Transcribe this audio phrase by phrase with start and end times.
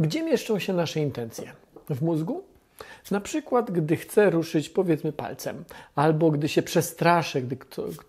[0.00, 1.52] Gdzie mieszczą się nasze intencje?
[1.90, 2.42] W mózgu?
[3.10, 5.64] Na przykład, gdy chcę ruszyć, powiedzmy, palcem,
[5.94, 7.56] albo gdy się przestraszę, gdy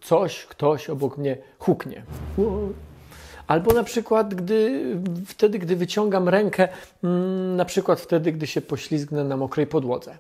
[0.02, 2.04] coś, ktoś obok mnie huknie.
[3.48, 4.84] Albo na przykład, gdy,
[5.25, 6.68] wtedy, gdy wyciągam rękę,
[7.04, 10.18] mm, na przykład wtedy, gdy się poślizgnę na mokrej podłodze.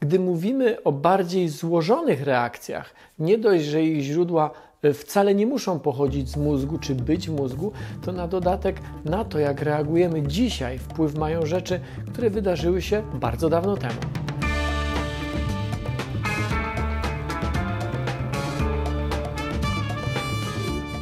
[0.00, 4.50] Gdy mówimy o bardziej złożonych reakcjach, nie dość, że ich źródła
[4.94, 7.72] wcale nie muszą pochodzić z mózgu czy być w mózgu,
[8.02, 11.80] to na dodatek na to, jak reagujemy dzisiaj, wpływ mają rzeczy,
[12.12, 14.00] które wydarzyły się bardzo dawno temu.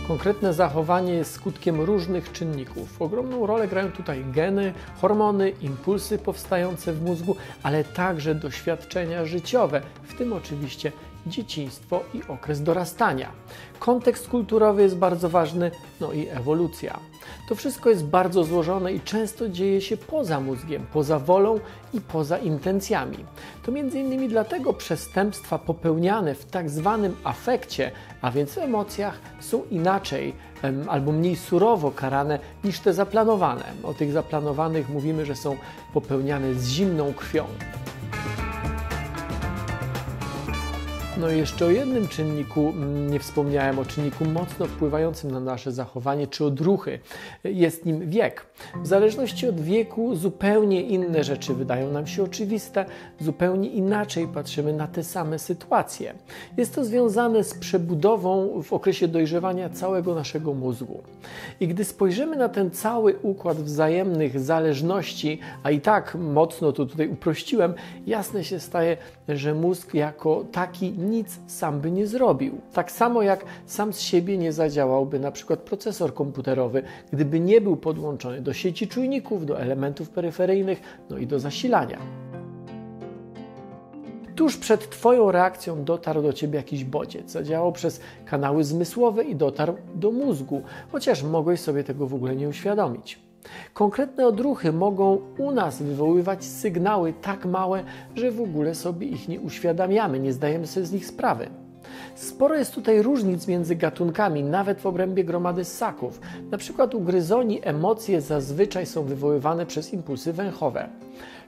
[0.09, 3.03] Konkretne zachowanie jest skutkiem różnych czynników.
[3.03, 10.15] Ogromną rolę grają tutaj geny, hormony, impulsy powstające w mózgu, ale także doświadczenia życiowe, w
[10.15, 10.93] tym oczywiście
[11.27, 13.33] dzieciństwo i okres dorastania.
[13.79, 16.99] Kontekst kulturowy jest bardzo ważny, no i ewolucja.
[17.49, 21.61] To wszystko jest bardzo złożone i często dzieje się poza mózgiem, poza wolą
[21.95, 23.19] i poza intencjami.
[23.63, 27.91] To między innymi dlatego przestępstwa popełniane w tak zwanym afekcie,
[28.23, 30.35] a więc w emocjach, są inaczej
[30.89, 33.65] albo mniej surowo karane niż te zaplanowane.
[33.83, 35.57] O tych zaplanowanych mówimy, że są
[35.95, 37.47] popełniane z zimną krwią.
[41.21, 45.73] No i jeszcze o jednym czynniku mm, nie wspomniałem, o czynniku mocno wpływającym na nasze
[45.73, 46.99] zachowanie czy odruchy.
[47.45, 48.47] Jest nim wiek.
[48.83, 52.85] W zależności od wieku zupełnie inne rzeczy wydają nam się oczywiste,
[53.21, 56.15] zupełnie inaczej patrzymy na te same sytuacje.
[56.57, 61.03] Jest to związane z przebudową w okresie dojrzewania całego naszego mózgu.
[61.61, 67.09] I gdy spojrzymy na ten cały układ wzajemnych zależności, a i tak mocno to tutaj
[67.09, 67.75] uprościłem,
[68.07, 68.97] jasne się staje,
[69.29, 72.61] że mózg jako taki nic sam by nie zrobił.
[72.73, 77.77] Tak samo jak sam z siebie nie zadziałałby na przykład procesor komputerowy, gdyby nie był
[77.77, 80.81] podłączony do sieci czujników, do elementów peryferyjnych,
[81.11, 81.99] no i do zasilania.
[84.37, 89.77] Tuż przed Twoją reakcją dotarł do Ciebie jakiś bodziec, zadziałał przez kanały zmysłowe i dotarł
[89.95, 90.63] do mózgu,
[90.93, 93.24] chociaż mogłeś sobie tego w ogóle nie uświadomić.
[93.75, 97.85] Konkretne odruchy mogą u nas wywoływać sygnały tak małe,
[98.15, 101.49] że w ogóle sobie ich nie uświadamiamy, nie zdajemy sobie z nich sprawy.
[102.15, 106.21] Sporo jest tutaj różnic między gatunkami, nawet w obrębie gromady ssaków.
[106.51, 110.89] Na przykład u gryzoni emocje zazwyczaj są wywoływane przez impulsy węchowe.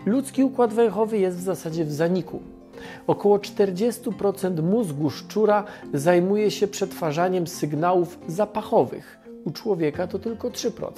[0.07, 2.41] Ludzki układ węchowy jest w zasadzie w zaniku.
[3.07, 5.65] Około 40% mózgu szczura
[5.95, 9.19] zajmuje się przetwarzaniem sygnałów zapachowych.
[9.45, 10.93] U człowieka to tylko 3%.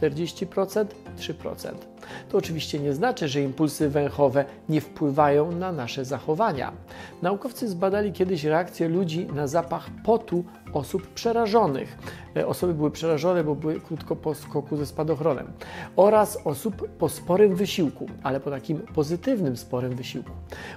[0.00, 1.93] 40%, 3%.
[2.30, 6.72] To oczywiście nie znaczy, że impulsy węchowe nie wpływają na nasze zachowania.
[7.22, 11.98] Naukowcy zbadali kiedyś reakcję ludzi na zapach potu osób przerażonych.
[12.36, 15.46] E, osoby były przerażone, bo były krótko po skoku ze spadochronem.
[15.96, 20.30] Oraz osób po sporym wysiłku, ale po takim pozytywnym sporym wysiłku.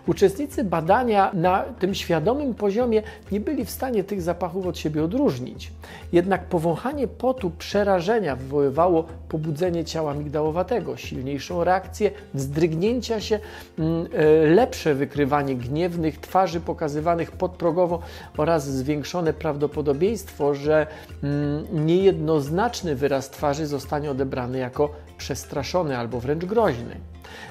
[0.08, 5.72] Uczestnicy badania na tym świadomym poziomie nie byli w stanie tych zapachów od siebie odróżnić.
[6.12, 13.40] Jednak powąchanie potu przerażenia wywoływało pobudzenie ciała migdałowatego, silniejszą reakcję, wzdrygnięcia się,
[13.80, 18.00] mm, e, lepsze wykrywanie gniewnych twarzy pokazywanych podprogowo
[18.38, 20.88] oraz zwiększone prawdopodobieństwo, że
[21.24, 26.96] mm, niejednoznaczny wyraz twarzy zostanie odebrany jako przestraszony albo wręcz groźny.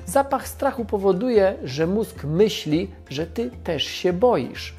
[0.07, 4.75] Zapach strachu powoduje, że mózg myśli, że ty też się boisz.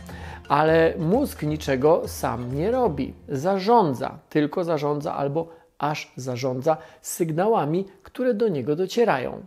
[0.49, 3.13] Ale mózg niczego sam nie robi.
[3.29, 5.47] Zarządza, tylko zarządza albo
[5.79, 9.45] aż zarządza sygnałami, które do niego docierają.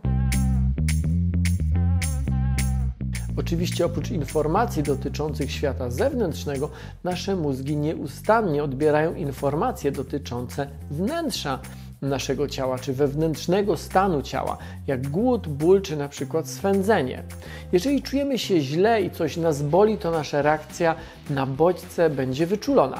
[3.37, 6.69] Oczywiście oprócz informacji dotyczących świata zewnętrznego,
[7.03, 11.59] nasze mózgi nieustannie odbierają informacje dotyczące wnętrza
[12.01, 14.57] naszego ciała, czy wewnętrznego stanu ciała,
[14.87, 17.23] jak głód, ból, czy na przykład swędzenie.
[17.71, 20.95] Jeżeli czujemy się źle i coś nas boli, to nasza reakcja
[21.29, 22.99] na bodźce będzie wyczulona.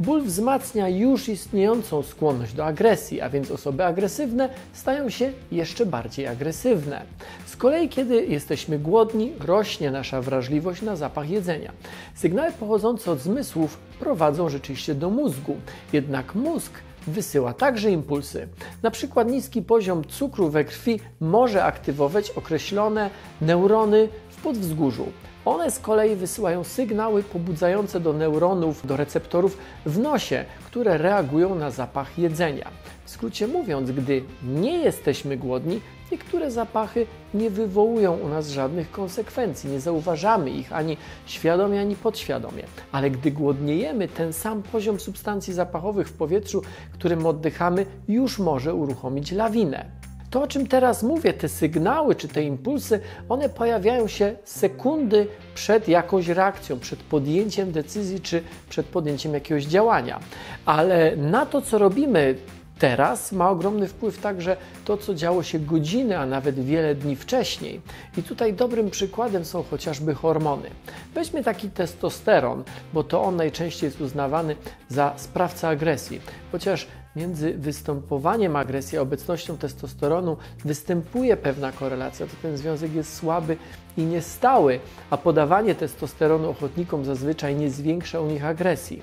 [0.00, 6.26] Ból wzmacnia już istniejącą skłonność do agresji, a więc osoby agresywne stają się jeszcze bardziej
[6.26, 7.02] agresywne.
[7.46, 11.72] Z kolei, kiedy jesteśmy głodni, rośnie nasza wrażliwość na zapach jedzenia.
[12.14, 15.56] Sygnały pochodzące od zmysłów prowadzą rzeczywiście do mózgu,
[15.92, 16.72] jednak mózg
[17.06, 18.48] wysyła także impulsy.
[18.82, 23.10] Na przykład niski poziom cukru we krwi może aktywować określone
[23.40, 24.08] neurony
[24.42, 25.06] podwzgórzu.
[25.44, 31.70] One z kolei wysyłają sygnały pobudzające do neuronów, do receptorów w nosie, które reagują na
[31.70, 32.68] zapach jedzenia.
[33.04, 35.80] W skrócie mówiąc, gdy nie jesteśmy głodni,
[36.12, 40.96] niektóre zapachy nie wywołują u nas żadnych konsekwencji, nie zauważamy ich ani
[41.26, 42.62] świadomie, ani podświadomie.
[42.92, 46.62] Ale gdy głodniejemy, ten sam poziom substancji zapachowych w powietrzu,
[46.92, 50.01] którym oddychamy, już może uruchomić lawinę.
[50.32, 55.88] To, o czym teraz mówię, te sygnały czy te impulsy, one pojawiają się sekundy przed
[55.88, 60.20] jakąś reakcją, przed podjęciem decyzji czy przed podjęciem jakiegoś działania.
[60.64, 62.34] Ale na to, co robimy
[62.78, 67.80] teraz, ma ogromny wpływ także to, co działo się godziny, a nawet wiele dni wcześniej.
[68.16, 70.70] I tutaj dobrym przykładem są chociażby hormony.
[71.14, 74.56] Weźmy taki testosteron, bo to on najczęściej jest uznawany
[74.88, 76.20] za sprawcę agresji.
[76.52, 76.86] Chociaż
[77.16, 83.56] między występowaniem agresji a obecnością testosteronu występuje pewna korelacja, to ten związek jest słaby
[83.96, 84.80] i niestały,
[85.10, 89.02] a podawanie testosteronu ochotnikom zazwyczaj nie zwiększa u nich agresji.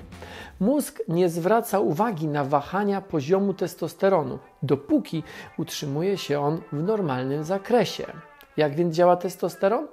[0.60, 5.22] Mózg nie zwraca uwagi na wahania poziomu testosteronu, dopóki
[5.58, 8.06] utrzymuje się on w normalnym zakresie.
[8.56, 9.86] Jak więc działa testosteron?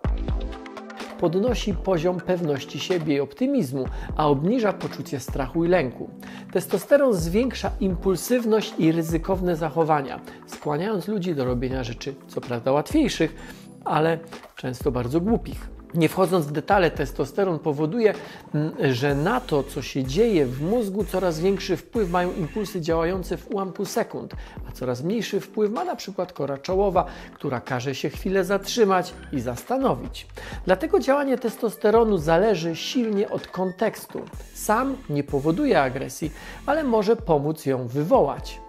[1.20, 3.86] Podnosi poziom pewności siebie i optymizmu,
[4.18, 6.10] a obniża poczucie strachu i lęku.
[6.52, 13.36] Testosteron zwiększa impulsywność i ryzykowne zachowania, skłaniając ludzi do robienia rzeczy co prawda łatwiejszych,
[13.86, 14.20] ale
[14.56, 15.77] często bardzo głupich.
[15.94, 18.14] Nie wchodząc w detale, testosteron powoduje,
[18.92, 23.52] że na to, co się dzieje w mózgu, coraz większy wpływ mają impulsy działające w
[23.52, 24.34] ułamku sekund,
[24.70, 29.40] a coraz mniejszy wpływ ma na przykład kora czołowa, która każe się chwilę zatrzymać i
[29.40, 30.28] zastanowić.
[30.66, 34.22] Dlatego działanie testosteronu zależy silnie od kontekstu.
[34.54, 36.32] Sam nie powoduje agresji,
[36.66, 38.67] ale może pomóc ją wywołać.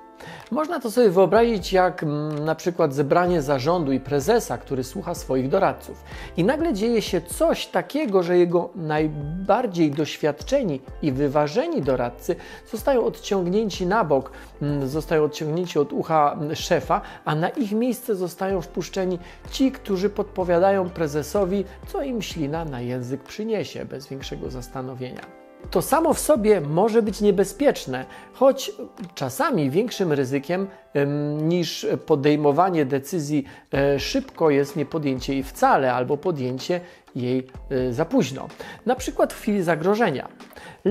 [0.50, 5.48] Można to sobie wyobrazić jak mm, na przykład zebranie zarządu i prezesa, który słucha swoich
[5.48, 6.04] doradców.
[6.36, 12.36] I nagle dzieje się coś takiego, że jego najbardziej doświadczeni i wyważeni doradcy
[12.70, 14.30] zostają odciągnięci na bok,
[14.62, 19.18] mm, zostają odciągnięci od ucha mm, szefa, a na ich miejsce zostają wpuszczeni
[19.50, 25.47] ci, którzy podpowiadają prezesowi, co im ślina na język przyniesie bez większego zastanowienia.
[25.70, 28.72] To samo w sobie może być niebezpieczne, choć
[29.14, 30.66] czasami większym ryzykiem
[31.42, 33.44] niż podejmowanie decyzji
[33.74, 36.80] e, szybko jest nie podjęcie jej wcale albo podjęcie
[37.16, 38.48] jej e, za późno.
[38.86, 40.28] Na przykład w chwili zagrożenia.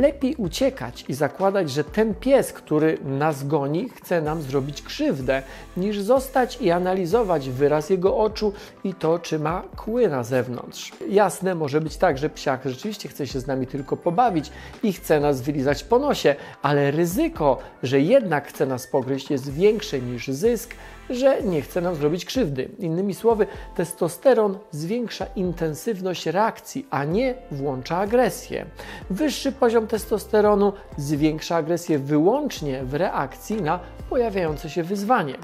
[0.01, 5.41] Lepiej uciekać i zakładać, że ten pies, który nas goni, chce nam zrobić krzywdę,
[5.77, 8.53] niż zostać i analizować wyraz jego oczu
[8.83, 10.91] i to, czy ma kły na zewnątrz.
[11.09, 14.51] Jasne, może być tak, że psiak rzeczywiście chce się z nami tylko pobawić
[14.83, 19.99] i chce nas wylizać po nosie, ale ryzyko, że jednak chce nas pogryźć jest większe
[19.99, 20.75] niż zysk,
[21.09, 22.69] że nie chce nam zrobić krzywdy.
[22.79, 28.65] Innymi słowy, testosteron zwiększa intensywność reakcji, a nie włącza agresję.
[29.09, 35.35] Wyższy poziom testosteronu zwiększa agresję wyłącznie w reakcji na pojawiające się wyzwanie.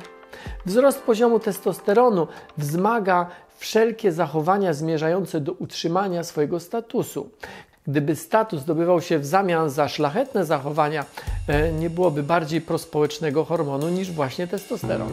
[0.66, 2.28] Wzrost poziomu testosteronu
[2.58, 3.28] wzmaga
[3.58, 7.30] wszelkie zachowania zmierzające do utrzymania swojego statusu.
[7.88, 11.06] Gdyby status zdobywał się w zamian za szlachetne zachowania,
[11.48, 15.10] e, nie byłoby bardziej prospołecznego hormonu niż właśnie testosteron.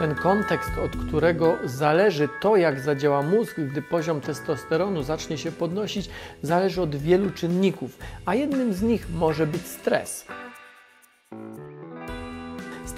[0.00, 6.10] Ten kontekst, od którego zależy to, jak zadziała mózg, gdy poziom testosteronu zacznie się podnosić,
[6.42, 10.26] zależy od wielu czynników, a jednym z nich może być stres.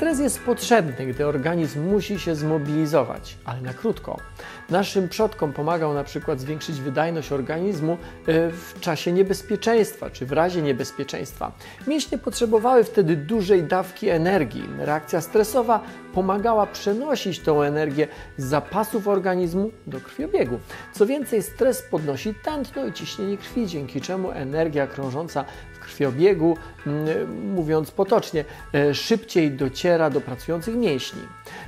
[0.03, 4.17] Stres jest potrzebny, gdy organizm musi się zmobilizować, ale na krótko.
[4.71, 7.97] Naszym przodkom pomagał na przykład zwiększyć wydajność organizmu e,
[8.51, 11.53] w czasie niebezpieczeństwa czy w razie niebezpieczeństwa.
[11.87, 14.69] Mięśnie potrzebowały wtedy dużej dawki energii.
[14.79, 15.81] Reakcja stresowa
[16.15, 20.59] pomagała przenosić tą energię z zapasów organizmu do krwiobiegu.
[20.93, 25.45] Co więcej, stres podnosi tętno i ciśnienie krwi, dzięki czemu energia krążąca
[25.83, 31.23] krwiobiegu, mm, mówiąc potocznie, e, szybciej dociera do pracujących mięśni.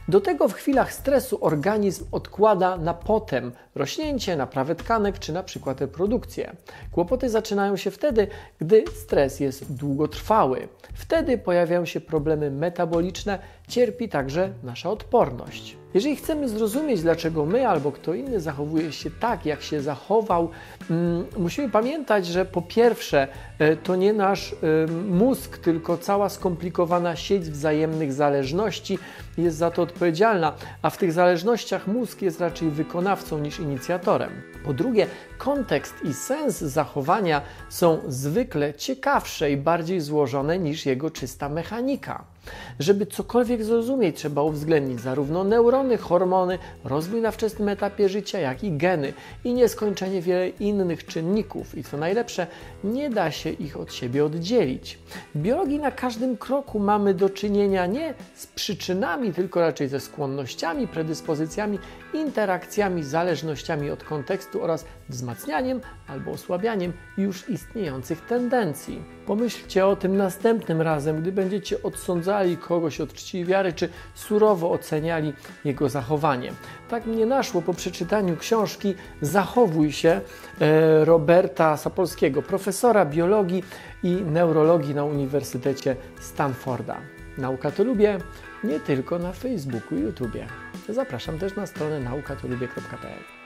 [0.08, 5.80] Do tego w chwilach stresu organizm odkłada na potem rośnięcie, naprawę tkanek czy na przykład
[5.80, 6.56] reprodukcję.
[6.92, 8.28] Kłopoty zaczynają się wtedy,
[8.58, 10.68] gdy stres jest długotrwały.
[10.94, 15.76] Wtedy pojawiają się problemy metaboliczne, cierpi także nasza odporność.
[15.94, 20.50] Jeżeli chcemy zrozumieć, dlaczego my albo kto inny zachowuje się tak, jak się zachował,
[20.90, 23.28] mm, musimy pamiętać, że po pierwsze,
[23.58, 24.56] e, to nie nasz e,
[24.92, 28.98] mózg, tylko cała skomplikowana sieć wzajemnych zależności
[29.38, 30.52] jest za to odpowiedzialna,
[30.82, 34.30] a w tych zależnościach mózg jest raczej wykonawcą niż inicjatorem.
[34.64, 35.06] Po drugie,
[35.38, 42.33] kontekst i sens zachowania są zwykle ciekawsze i bardziej złożone niż jego czysta mechanika.
[42.78, 48.72] Żeby cokolwiek zrozumieć, trzeba uwzględnić zarówno neurony, hormony, rozwój na wczesnym etapie życia, jak i
[48.72, 49.12] geny
[49.44, 51.78] i nieskończenie wiele innych czynników.
[51.78, 52.46] I co najlepsze,
[52.84, 54.98] nie da się ich od siebie oddzielić.
[55.34, 60.88] W biologii na każdym kroku mamy do czynienia nie z przyczynami, tylko raczej ze skłonnościami,
[60.88, 61.78] predyspozycjami,
[62.14, 69.02] interakcjami, zależnościami od kontekstu oraz wzmacnianiem albo osłabianiem już istniejących tendencji.
[69.26, 75.32] Pomyślcie o tym następnym razem, gdy będziecie odsądzali kogoś od czci wiary, czy surowo oceniali
[75.64, 76.52] jego zachowanie.
[76.88, 80.20] Tak mnie naszło po przeczytaniu książki Zachowuj się
[80.60, 83.64] e, Roberta Sapolskiego, profesora biologii
[84.02, 87.00] i neurologii na Uniwersytecie Stanforda.
[87.38, 88.18] Nauka to lubię
[88.64, 90.46] nie tylko na Facebooku i YouTubie.
[90.88, 93.43] Zapraszam też na stronę naukatolubie.pl.